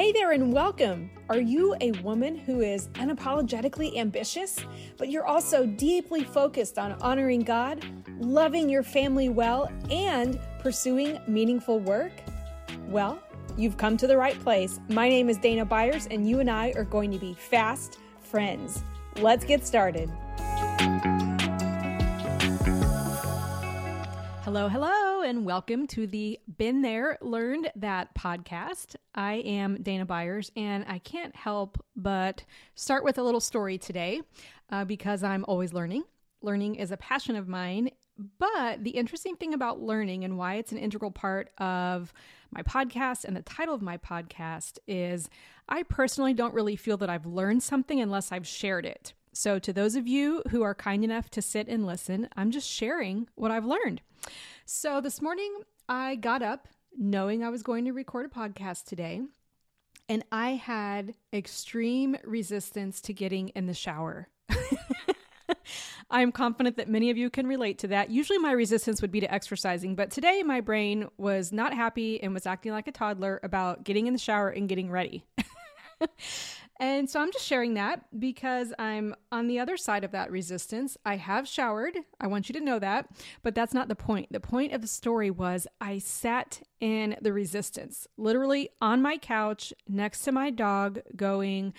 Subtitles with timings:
[0.00, 1.10] Hey there and welcome.
[1.28, 4.58] Are you a woman who is unapologetically ambitious,
[4.96, 7.84] but you're also deeply focused on honoring God,
[8.18, 12.12] loving your family well, and pursuing meaningful work?
[12.88, 13.22] Well,
[13.58, 14.80] you've come to the right place.
[14.88, 18.82] My name is Dana Byers, and you and I are going to be fast friends.
[19.16, 20.10] Let's get started.
[24.52, 28.96] Hello, hello, and welcome to the Been There, Learned That podcast.
[29.14, 32.42] I am Dana Byers, and I can't help but
[32.74, 34.22] start with a little story today
[34.70, 36.02] uh, because I'm always learning.
[36.42, 37.90] Learning is a passion of mine,
[38.40, 42.12] but the interesting thing about learning and why it's an integral part of
[42.50, 45.30] my podcast and the title of my podcast is
[45.68, 49.12] I personally don't really feel that I've learned something unless I've shared it.
[49.32, 52.68] So, to those of you who are kind enough to sit and listen, I'm just
[52.68, 54.02] sharing what I've learned.
[54.64, 56.66] So, this morning I got up
[56.96, 59.22] knowing I was going to record a podcast today,
[60.08, 64.28] and I had extreme resistance to getting in the shower.
[66.10, 68.10] I'm confident that many of you can relate to that.
[68.10, 72.34] Usually, my resistance would be to exercising, but today my brain was not happy and
[72.34, 75.24] was acting like a toddler about getting in the shower and getting ready.
[76.80, 80.96] And so I'm just sharing that because I'm on the other side of that resistance.
[81.04, 81.98] I have showered.
[82.18, 83.06] I want you to know that.
[83.42, 84.32] But that's not the point.
[84.32, 89.74] The point of the story was I sat in the resistance, literally on my couch
[89.86, 91.74] next to my dog, going,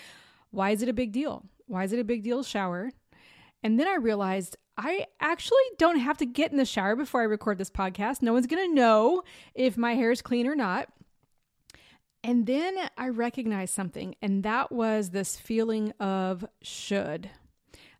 [0.52, 1.46] Why is it a big deal?
[1.66, 2.92] Why is it a big deal shower?
[3.64, 7.26] And then I realized I actually don't have to get in the shower before I
[7.26, 8.22] record this podcast.
[8.22, 9.24] No one's going to know
[9.56, 10.90] if my hair is clean or not.
[12.24, 17.30] And then I recognized something, and that was this feeling of should.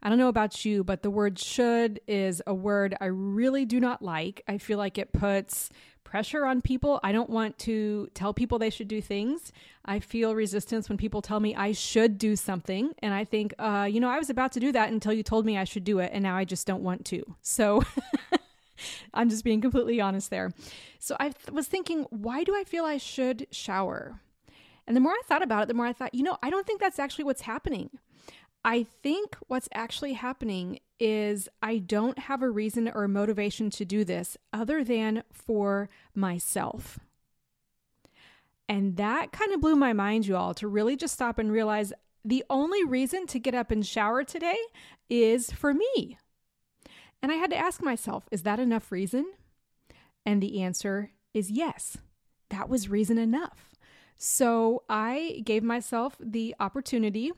[0.04, 3.80] I don't know about you, but the word should is a word I really do
[3.80, 4.44] not like.
[4.48, 5.70] I feel like it puts
[6.04, 7.00] pressure on people.
[7.04, 9.52] I don't want to tell people they should do things.
[9.86, 12.94] I feel resistance when people tell me I should do something.
[13.00, 15.46] And I think, uh, you know, I was about to do that until you told
[15.46, 17.24] me I should do it, and now I just don't want to.
[17.42, 17.84] So.
[19.14, 20.52] I'm just being completely honest there.
[21.00, 24.19] So I was thinking, why do I feel I should shower?
[24.88, 26.66] And the more I thought about it, the more I thought, you know, I don't
[26.66, 27.90] think that's actually what's happening.
[28.64, 33.86] I think what's actually happening is I don't have a reason or a motivation to
[33.86, 37.00] do this other than for myself.
[38.69, 41.92] And that kind of blew my mind, you all, to really just stop and realize
[42.24, 44.58] the only reason to get up and shower today
[45.09, 46.18] is for me.
[47.22, 49.26] And I had to ask myself, is that enough reason?
[50.26, 51.98] And the answer is yes,
[52.50, 53.70] that was reason enough.
[54.18, 57.31] So I gave myself the opportunity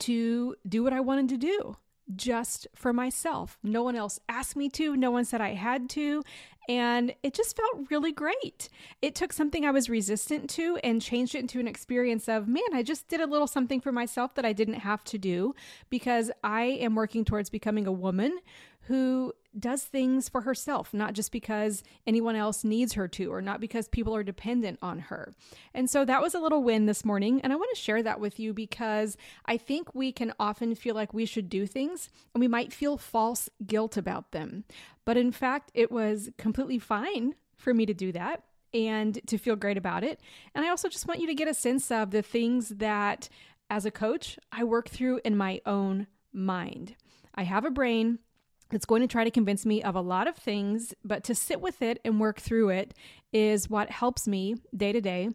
[0.00, 1.76] to do what I wanted to do
[2.14, 3.58] just for myself.
[3.62, 6.22] No one else asked me to, no one said I had to.
[6.68, 8.68] And it just felt really great.
[9.02, 12.62] It took something I was resistant to and changed it into an experience of, man,
[12.72, 15.54] I just did a little something for myself that I didn't have to do
[15.90, 18.38] because I am working towards becoming a woman
[18.86, 23.60] who does things for herself, not just because anyone else needs her to, or not
[23.60, 25.32] because people are dependent on her.
[25.74, 27.40] And so that was a little win this morning.
[27.40, 30.94] And I want to share that with you because I think we can often feel
[30.94, 34.64] like we should do things and we might feel false guilt about them.
[35.06, 38.42] But in fact, it was completely fine for me to do that
[38.74, 40.20] and to feel great about it.
[40.54, 43.30] And I also just want you to get a sense of the things that,
[43.70, 46.96] as a coach, I work through in my own mind.
[47.34, 48.18] I have a brain
[48.72, 51.60] it's going to try to convince me of a lot of things, but to sit
[51.60, 52.94] with it and work through it
[53.32, 55.30] is what helps me day to day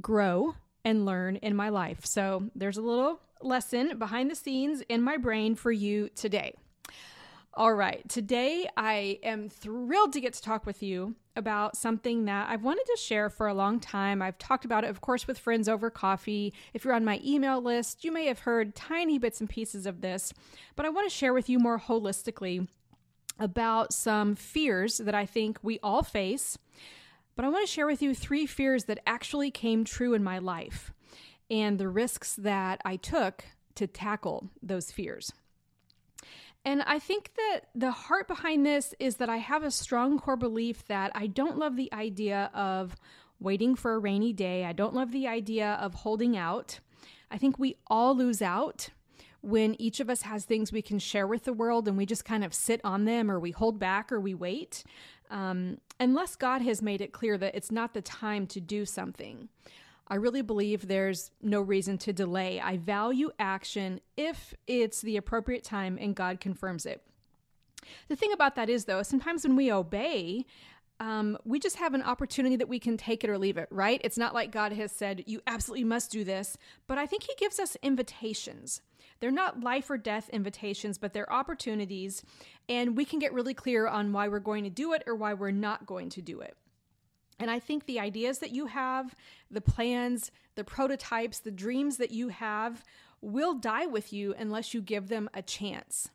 [0.00, 0.54] grow
[0.84, 2.04] and learn in my life.
[2.04, 6.54] So there's a little lesson behind the scenes in my brain for you today.
[7.54, 12.48] All right, today I am thrilled to get to talk with you about something that
[12.48, 14.22] I've wanted to share for a long time.
[14.22, 16.54] I've talked about it, of course, with friends over coffee.
[16.72, 20.00] If you're on my email list, you may have heard tiny bits and pieces of
[20.00, 20.32] this,
[20.76, 22.68] but I want to share with you more holistically
[23.38, 26.56] about some fears that I think we all face.
[27.36, 30.38] But I want to share with you three fears that actually came true in my
[30.38, 30.94] life
[31.50, 33.44] and the risks that I took
[33.74, 35.32] to tackle those fears.
[36.64, 40.36] And I think that the heart behind this is that I have a strong core
[40.36, 42.96] belief that I don't love the idea of
[43.40, 44.64] waiting for a rainy day.
[44.64, 46.78] I don't love the idea of holding out.
[47.30, 48.90] I think we all lose out
[49.40, 52.24] when each of us has things we can share with the world and we just
[52.24, 54.84] kind of sit on them or we hold back or we wait.
[55.30, 59.48] Um, unless God has made it clear that it's not the time to do something.
[60.12, 62.60] I really believe there's no reason to delay.
[62.60, 67.02] I value action if it's the appropriate time and God confirms it.
[68.08, 70.44] The thing about that is, though, sometimes when we obey,
[71.00, 74.02] um, we just have an opportunity that we can take it or leave it, right?
[74.04, 77.32] It's not like God has said, you absolutely must do this, but I think He
[77.38, 78.82] gives us invitations.
[79.20, 82.22] They're not life or death invitations, but they're opportunities,
[82.68, 85.32] and we can get really clear on why we're going to do it or why
[85.32, 86.54] we're not going to do it.
[87.38, 89.14] And I think the ideas that you have,
[89.50, 92.84] the plans, the prototypes, the dreams that you have
[93.20, 96.10] will die with you unless you give them a chance.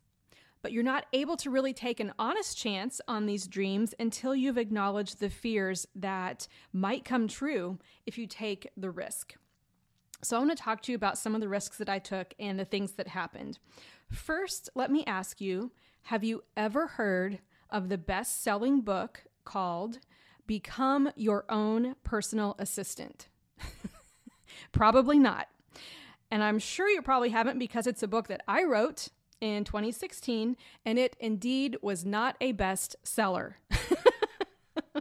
[0.61, 4.57] But you're not able to really take an honest chance on these dreams until you've
[4.57, 9.35] acknowledged the fears that might come true if you take the risk.
[10.23, 12.33] So, I want to talk to you about some of the risks that I took
[12.39, 13.59] and the things that happened.
[14.11, 15.71] First, let me ask you
[16.03, 19.99] have you ever heard of the best selling book called
[20.47, 23.27] Become Your Own Personal Assistant?
[24.71, 25.47] probably not.
[26.31, 29.09] And I'm sure you probably haven't because it's a book that I wrote
[29.39, 33.57] in 2016, and it indeed was not a best seller.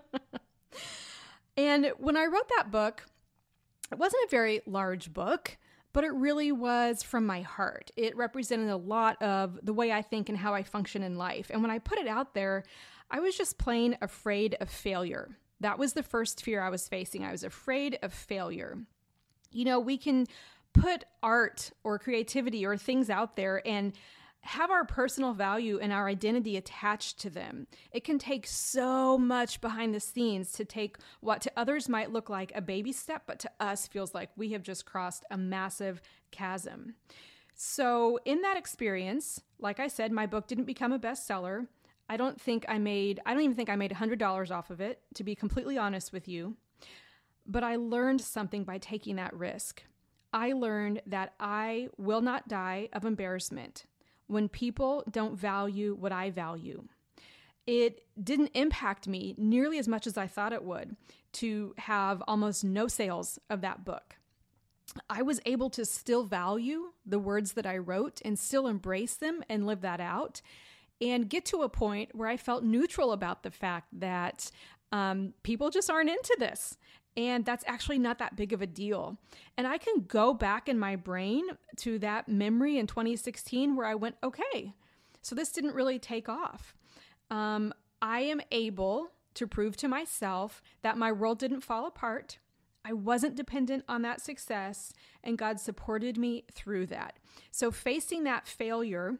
[1.56, 3.06] and when I wrote that book,
[3.90, 5.56] it wasn't a very large book,
[5.92, 7.90] but it really was from my heart.
[7.96, 11.50] It represented a lot of the way I think and how I function in life.
[11.50, 12.64] And when I put it out there,
[13.10, 15.36] I was just plain afraid of failure.
[15.60, 17.24] That was the first fear I was facing.
[17.24, 18.78] I was afraid of failure.
[19.50, 20.26] You know, we can
[20.72, 23.92] put art or creativity or things out there and
[24.46, 27.66] have our personal value and our identity attached to them.
[27.90, 32.30] It can take so much behind the scenes to take what to others might look
[32.30, 36.00] like a baby step, but to us feels like we have just crossed a massive
[36.30, 36.94] chasm.
[37.54, 41.66] So, in that experience, like I said, my book didn't become a bestseller.
[42.08, 45.00] I don't think I made, I don't even think I made $100 off of it,
[45.14, 46.56] to be completely honest with you.
[47.46, 49.82] But I learned something by taking that risk.
[50.32, 53.86] I learned that I will not die of embarrassment
[54.26, 56.84] when people don't value what I value.
[57.66, 60.96] It didn't impact me nearly as much as I thought it would
[61.34, 64.16] to have almost no sales of that book.
[65.10, 69.42] I was able to still value the words that I wrote and still embrace them
[69.48, 70.42] and live that out
[71.00, 74.50] and get to a point where I felt neutral about the fact that
[74.92, 76.78] um, people just aren't into this.
[77.16, 79.16] And that's actually not that big of a deal.
[79.56, 81.44] And I can go back in my brain
[81.78, 84.74] to that memory in 2016 where I went, okay,
[85.22, 86.74] so this didn't really take off.
[87.30, 87.72] Um,
[88.02, 92.38] I am able to prove to myself that my world didn't fall apart.
[92.84, 94.92] I wasn't dependent on that success,
[95.24, 97.18] and God supported me through that.
[97.50, 99.18] So, facing that failure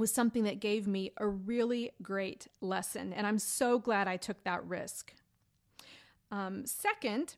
[0.00, 4.42] was something that gave me a really great lesson, and I'm so glad I took
[4.44, 5.14] that risk.
[6.32, 7.36] Um, second,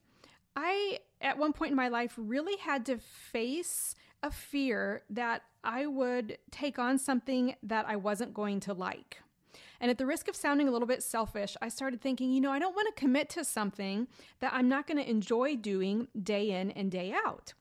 [0.55, 5.87] I, at one point in my life, really had to face a fear that I
[5.87, 9.19] would take on something that I wasn't going to like.
[9.81, 12.53] And at the risk of sounding a little bit selfish, I started thinking, you know,
[12.53, 14.06] I don't want to commit to something
[14.38, 17.55] that I'm not going to enjoy doing day in and day out.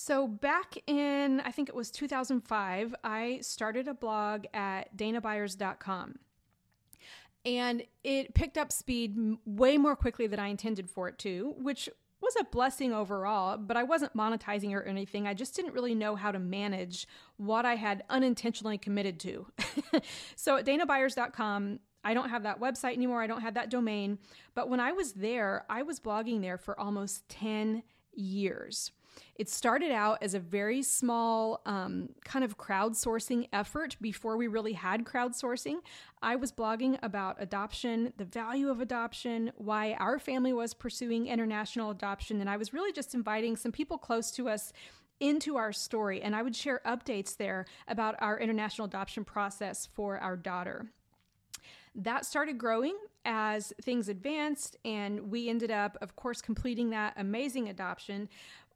[0.00, 6.20] So, back in, I think it was 2005, I started a blog at danabyers.com
[7.44, 11.88] and it picked up speed way more quickly than I intended for it to, which
[12.20, 15.26] was a blessing overall, but I wasn't monetizing or anything.
[15.26, 19.48] I just didn't really know how to manage what I had unintentionally committed to.
[20.36, 23.20] so at danabyers.com, I don't have that website anymore.
[23.20, 24.20] I don't have that domain.
[24.54, 27.82] But when I was there, I was blogging there for almost 10
[28.14, 28.92] years.
[29.36, 34.72] It started out as a very small um, kind of crowdsourcing effort before we really
[34.72, 35.76] had crowdsourcing.
[36.22, 41.90] I was blogging about adoption, the value of adoption, why our family was pursuing international
[41.90, 44.72] adoption, and I was really just inviting some people close to us
[45.20, 46.22] into our story.
[46.22, 50.92] And I would share updates there about our international adoption process for our daughter.
[51.94, 57.68] That started growing as things advanced, and we ended up, of course, completing that amazing
[57.68, 58.28] adoption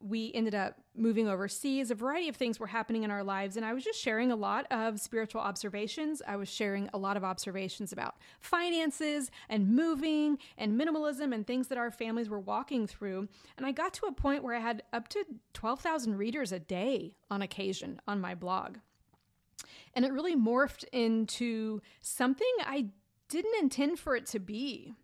[0.02, 1.90] we ended up moving overseas.
[1.90, 4.36] A variety of things were happening in our lives, and I was just sharing a
[4.36, 6.20] lot of spiritual observations.
[6.26, 11.68] I was sharing a lot of observations about finances and moving and minimalism and things
[11.68, 13.28] that our families were walking through.
[13.56, 17.14] And I got to a point where I had up to 12,000 readers a day
[17.30, 18.78] on occasion on my blog.
[19.94, 22.86] And it really morphed into something I
[23.28, 24.94] didn't intend for it to be.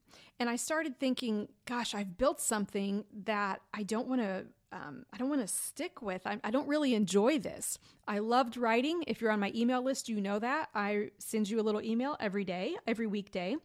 [0.40, 5.16] And I started thinking, gosh, I've built something that I don't want to um, I
[5.16, 6.26] don't want to stick with.
[6.26, 7.78] I, I, don't really enjoy this.
[8.06, 9.02] I loved writing.
[9.06, 10.68] If you're on my email list, you know that.
[10.74, 13.56] I send you a little email every day, every weekday.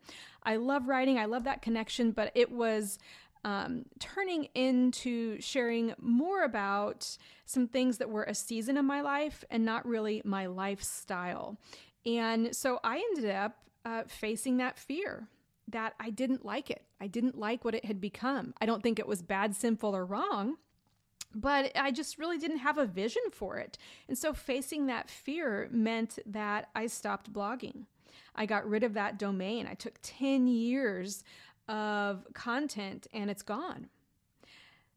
[0.44, 1.20] I love writing.
[1.20, 3.00] I love that connection, but it was
[3.44, 9.44] um, turning into sharing more about some things that were a season of my life
[9.50, 11.58] and not really my lifestyle.
[12.06, 15.28] And so I ended up uh, facing that fear
[15.68, 16.84] that I didn't like it.
[17.02, 18.54] I didn't like what it had become.
[18.62, 20.56] I don't think it was bad, sinful, or wrong,
[21.34, 23.78] but I just really didn't have a vision for it.
[24.08, 27.86] And so facing that fear meant that I stopped blogging.
[28.36, 29.68] I got rid of that domain.
[29.68, 31.24] I took 10 years
[31.68, 33.90] of content and it's gone.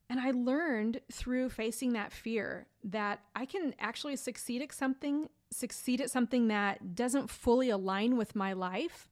[0.09, 6.01] And I learned through facing that fear that I can actually succeed at something, succeed
[6.01, 9.09] at something that doesn't fully align with my life.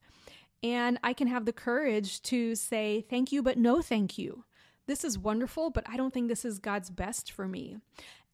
[0.63, 4.45] And I can have the courage to say, thank you, but no thank you.
[4.87, 7.77] This is wonderful, but I don't think this is God's best for me.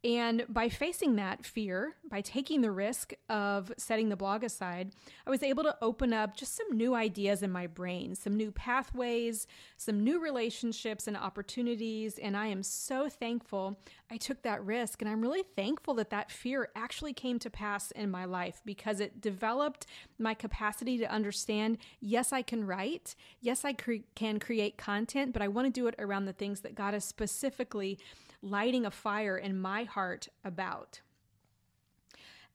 [0.04, 4.96] And by facing that fear, by taking the risk of setting the blog aside,
[5.28, 8.52] I was able to open up just some new ideas in my brain, some new
[8.52, 9.46] pathways,
[9.78, 12.18] some new relationships and opportunities.
[12.18, 13.78] And I am so thankful
[14.10, 15.04] I took that risk.
[15.04, 19.00] And I'm really thankful that that fear actually came to pass in my life because
[19.00, 19.86] it developed
[20.18, 23.16] my capacity to understand yes, I can write.
[23.40, 26.62] Yes, I cre- can create content, but I want to do it around the things
[26.62, 28.00] that God has specifically
[28.42, 31.02] lighting a fire in my heart about.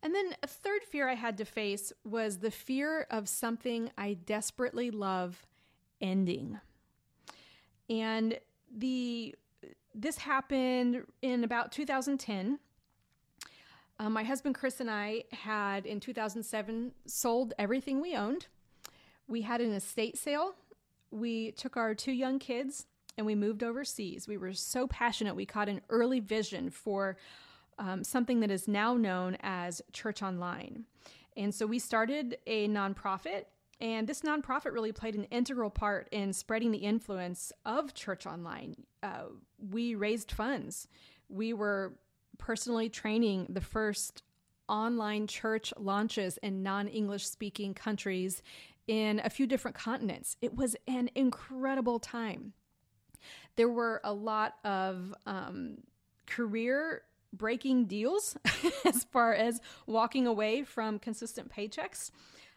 [0.02, 4.14] And then a third fear I had to face was the fear of something I
[4.14, 5.46] desperately love
[6.00, 6.60] ending.
[7.88, 8.38] And
[8.74, 9.34] the
[9.94, 12.58] this happened in about 2010.
[13.98, 18.46] Uh, my husband Chris and I had in 2007 sold everything we owned.
[19.26, 20.54] We had an estate sale.
[21.10, 24.28] We took our two young kids and we moved overseas.
[24.28, 25.34] We were so passionate.
[25.34, 27.16] We caught an early vision for
[27.78, 30.84] um, something that is now known as Church Online.
[31.36, 33.44] And so we started a nonprofit,
[33.80, 38.74] and this nonprofit really played an integral part in spreading the influence of Church Online.
[39.02, 39.24] Uh,
[39.58, 40.88] we raised funds.
[41.28, 41.98] We were
[42.38, 44.22] personally training the first
[44.68, 48.42] online church launches in non English speaking countries
[48.86, 50.36] in a few different continents.
[50.40, 52.52] It was an incredible time
[53.56, 55.78] there were a lot of um,
[56.26, 58.36] career breaking deals
[58.84, 62.10] as far as walking away from consistent paychecks.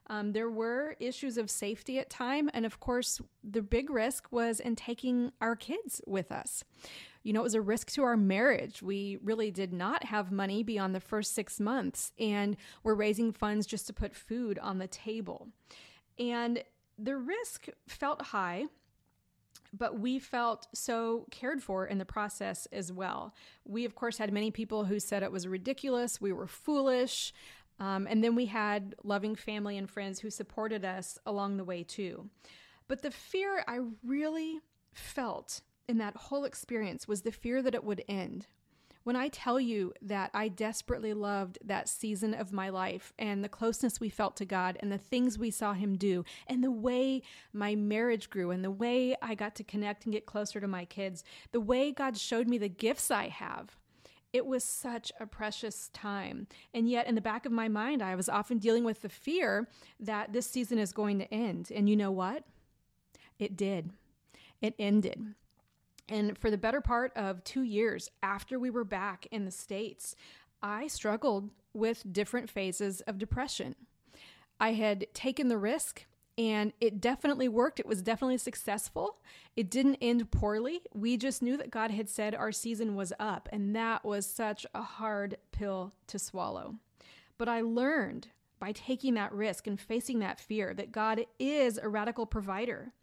[0.07, 4.59] Um, there were issues of safety at time, and of course, the big risk was
[4.59, 6.63] in taking our kids with us.
[7.21, 8.81] You know, it was a risk to our marriage.
[8.81, 13.67] We really did not have money beyond the first six months, and we're raising funds
[13.67, 15.49] just to put food on the table.
[16.17, 16.63] And
[16.97, 18.65] the risk felt high
[19.71, 23.33] but we felt so cared for in the process as well.
[23.65, 27.33] We, of course, had many people who said it was ridiculous, we were foolish.
[27.79, 31.83] Um, and then we had loving family and friends who supported us along the way,
[31.83, 32.29] too.
[32.89, 34.59] But the fear I really
[34.91, 38.47] felt in that whole experience was the fear that it would end,
[39.03, 43.49] when I tell you that I desperately loved that season of my life and the
[43.49, 47.21] closeness we felt to God and the things we saw Him do and the way
[47.53, 50.85] my marriage grew and the way I got to connect and get closer to my
[50.85, 53.77] kids, the way God showed me the gifts I have.
[54.31, 56.47] It was such a precious time.
[56.73, 59.67] And yet, in the back of my mind, I was often dealing with the fear
[59.99, 61.71] that this season is going to end.
[61.73, 62.43] And you know what?
[63.39, 63.91] It did.
[64.61, 65.33] It ended.
[66.09, 70.15] And for the better part of two years after we were back in the States,
[70.61, 73.75] I struggled with different phases of depression.
[74.59, 76.05] I had taken the risk
[76.37, 77.81] and it definitely worked.
[77.81, 79.17] It was definitely successful.
[79.57, 80.81] It didn't end poorly.
[80.93, 84.65] We just knew that God had said our season was up, and that was such
[84.73, 86.75] a hard pill to swallow.
[87.37, 91.89] But I learned by taking that risk and facing that fear that God is a
[91.89, 92.93] radical provider.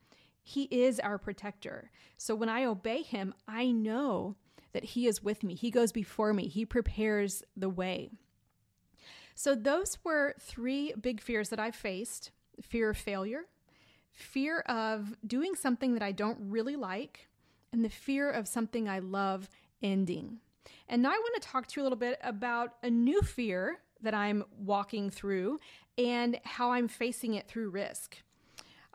[0.49, 1.91] He is our protector.
[2.17, 4.37] So when I obey him, I know
[4.73, 5.57] that he is with me.
[5.57, 8.13] He goes before me, he prepares the way.
[9.35, 12.31] So those were three big fears that I faced
[12.63, 13.47] fear of failure,
[14.13, 17.27] fear of doing something that I don't really like,
[17.73, 19.49] and the fear of something I love
[19.83, 20.39] ending.
[20.89, 23.81] And now I want to talk to you a little bit about a new fear
[24.01, 25.59] that I'm walking through
[25.99, 28.19] and how I'm facing it through risk.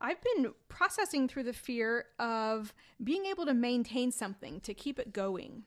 [0.01, 5.13] I've been processing through the fear of being able to maintain something, to keep it
[5.13, 5.63] going.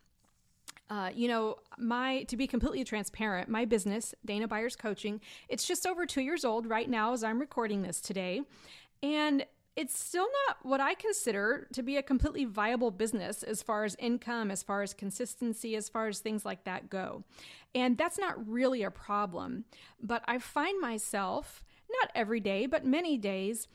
[0.91, 5.87] Uh, you know, my to be completely transparent, my business, Dana Byers Coaching, it's just
[5.87, 8.43] over two years old right now as I'm recording this today,
[9.03, 13.85] and it's still not what I consider to be a completely viable business as far
[13.85, 17.25] as income, as far as consistency, as far as things like that go.
[17.75, 19.65] And that's not really a problem.
[20.01, 21.65] But I find myself,
[22.01, 23.67] not every day, but many days,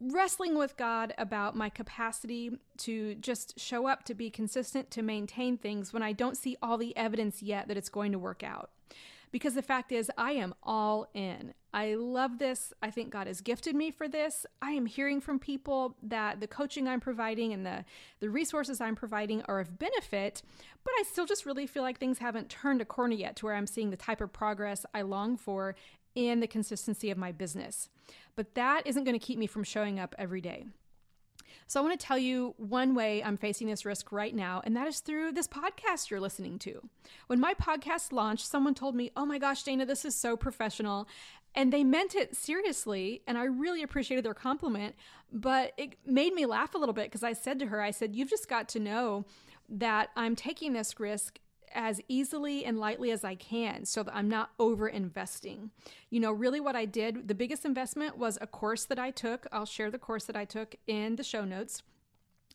[0.00, 5.56] wrestling with God about my capacity to just show up, to be consistent, to maintain
[5.56, 8.70] things when I don't see all the evidence yet that it's going to work out.
[9.32, 11.52] because the fact is, I am all in.
[11.74, 12.72] I love this.
[12.82, 14.46] I think God has gifted me for this.
[14.62, 17.84] I am hearing from people that the coaching I'm providing and the,
[18.20, 20.42] the resources I'm providing are of benefit,
[20.84, 23.54] but I still just really feel like things haven't turned a corner yet to where
[23.54, 25.74] I'm seeing the type of progress I long for
[26.16, 27.88] in the consistency of my business.
[28.34, 30.66] But that isn't going to keep me from showing up every day.
[31.68, 34.76] So, I want to tell you one way I'm facing this risk right now, and
[34.76, 36.80] that is through this podcast you're listening to.
[37.26, 41.08] When my podcast launched, someone told me, Oh my gosh, Dana, this is so professional.
[41.56, 44.94] And they meant it seriously, and I really appreciated their compliment.
[45.32, 48.14] But it made me laugh a little bit because I said to her, I said,
[48.14, 49.24] You've just got to know
[49.68, 51.40] that I'm taking this risk
[51.74, 55.70] as easily and lightly as I can so that I'm not over investing.
[56.10, 59.46] You know, really what I did, the biggest investment was a course that I took.
[59.52, 61.82] I'll share the course that I took in the show notes.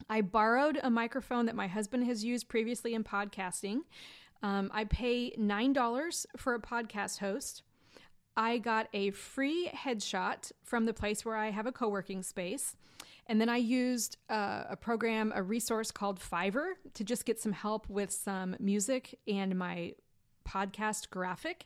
[0.09, 3.81] I borrowed a microphone that my husband has used previously in podcasting.
[4.43, 7.63] Um, I pay $9 for a podcast host.
[8.35, 12.75] I got a free headshot from the place where I have a co working space.
[13.27, 17.53] And then I used uh, a program, a resource called Fiverr to just get some
[17.53, 19.93] help with some music and my
[20.47, 21.65] podcast graphic.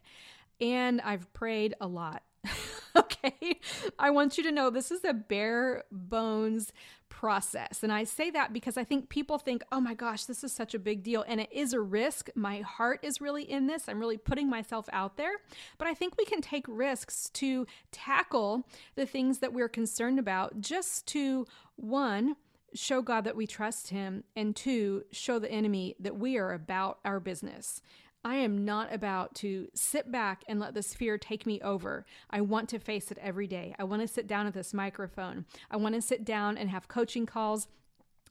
[0.61, 2.23] And I've prayed a lot.
[2.95, 3.59] okay.
[3.97, 6.71] I want you to know this is a bare bones
[7.15, 7.81] process.
[7.81, 10.73] And I say that because I think people think, oh my gosh, this is such
[10.73, 11.23] a big deal.
[11.25, 12.29] And it is a risk.
[12.35, 13.87] My heart is really in this.
[13.87, 15.37] I'm really putting myself out there.
[15.77, 20.59] But I think we can take risks to tackle the things that we're concerned about
[20.59, 22.35] just to, one,
[22.73, 26.99] show God that we trust Him, and two, show the enemy that we are about
[27.05, 27.81] our business.
[28.25, 32.07] I am not about to sit back and let this fear take me over.
[32.31, 33.75] I want to face it every day.
[33.77, 35.45] I want to sit down at this microphone.
[35.69, 37.67] I want to sit down and have coaching calls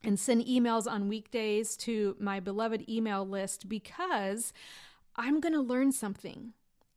[0.02, 4.52] and send emails on weekdays to my beloved email list because
[5.14, 6.54] I'm going to learn something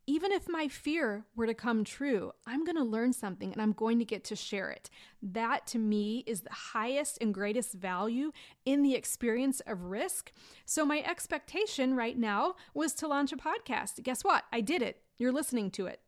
[0.10, 3.74] even if my fear were to come true, I'm going to learn something and I'm
[3.74, 4.90] going to get to share it.
[5.22, 8.32] That to me is the highest and greatest value
[8.66, 10.32] in the experience of risk.
[10.66, 14.02] So, my expectation right now was to launch a podcast.
[14.02, 14.46] Guess what?
[14.52, 15.02] I did it.
[15.18, 16.00] You're listening to it.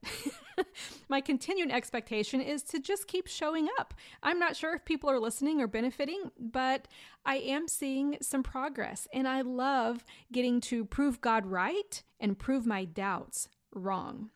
[1.09, 3.95] my continued expectation is to just keep showing up.
[4.23, 6.87] I'm not sure if people are listening or benefiting, but
[7.25, 9.07] I am seeing some progress.
[9.11, 14.29] And I love getting to prove God right and prove my doubts wrong.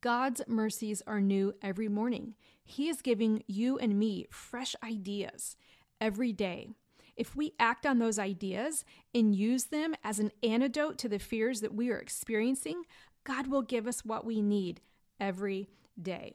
[0.00, 2.34] God's mercies are new every morning.
[2.64, 5.56] He is giving you and me fresh ideas
[6.00, 6.70] every day.
[7.16, 11.60] If we act on those ideas and use them as an antidote to the fears
[11.62, 12.82] that we are experiencing,
[13.24, 14.80] God will give us what we need
[15.18, 15.68] every
[16.00, 16.34] day.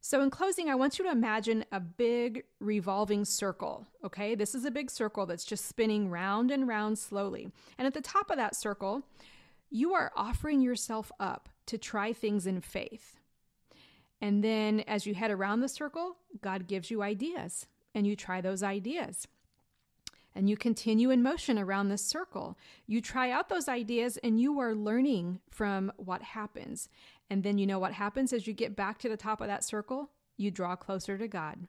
[0.00, 3.86] So, in closing, I want you to imagine a big revolving circle.
[4.04, 7.50] Okay, this is a big circle that's just spinning round and round slowly.
[7.76, 9.02] And at the top of that circle,
[9.70, 13.18] you are offering yourself up to try things in faith.
[14.20, 18.40] And then as you head around the circle, God gives you ideas and you try
[18.40, 19.26] those ideas.
[20.34, 22.58] And you continue in motion around the circle.
[22.86, 26.88] You try out those ideas and you are learning from what happens.
[27.30, 29.64] And then you know what happens as you get back to the top of that
[29.64, 30.10] circle?
[30.36, 31.66] You draw closer to God.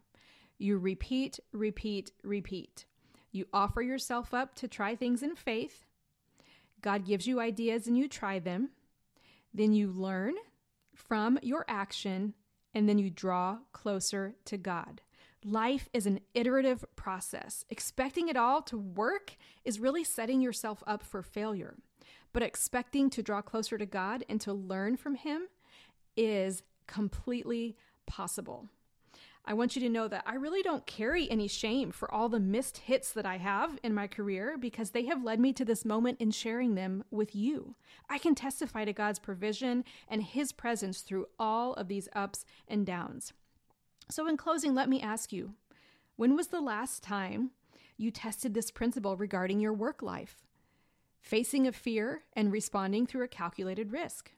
[0.57, 2.86] You repeat, repeat, repeat.
[3.31, 5.86] You offer yourself up to try things in faith.
[6.82, 8.70] God gives you ideas and you try them.
[9.54, 10.36] Then you learn
[10.94, 12.34] from your action
[12.74, 15.02] and then you draw closer to God.
[15.44, 17.63] Life is an iterative process.
[17.70, 21.76] Expecting it all to work is really setting yourself up for failure.
[22.34, 25.48] But expecting to draw closer to God and to learn from Him
[26.16, 28.68] is completely possible.
[29.49, 32.38] I want you to know that I really don't carry any shame for all the
[32.38, 35.86] missed hits that I have in my career because they have led me to this
[35.86, 37.75] moment in sharing them with you.
[38.10, 42.86] I can testify to God's provision and His presence through all of these ups and
[42.86, 43.31] downs.
[44.10, 45.53] So, in closing, let me ask you
[46.17, 47.51] when was the last time
[47.95, 50.45] you tested this principle regarding your work life?
[51.21, 54.31] Facing a fear and responding through a calculated risk.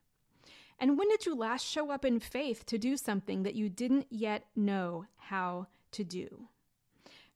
[0.79, 4.07] And when did you last show up in faith to do something that you didn't
[4.09, 6.47] yet know how to do?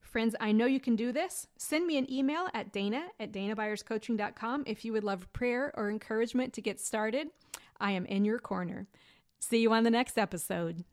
[0.00, 1.48] Friends, I know you can do this.
[1.58, 6.54] Send me an email at dana at danabyerscoaching.com if you would love prayer or encouragement
[6.54, 7.28] to get started.
[7.78, 8.86] I am in your corner.
[9.40, 10.84] See you on the next episode.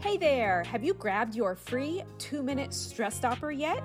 [0.00, 0.62] Hey there!
[0.64, 3.82] Have you grabbed your free two minute stress stopper yet?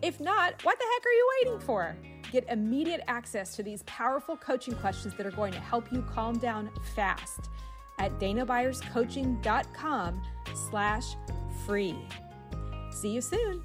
[0.00, 1.96] If not, what the heck are you waiting for?
[2.32, 6.38] Get immediate access to these powerful coaching questions that are going to help you calm
[6.38, 7.50] down fast
[7.98, 10.22] at danabyerscoaching.com
[10.70, 11.04] slash
[11.66, 11.96] free.
[12.90, 13.62] See you soon.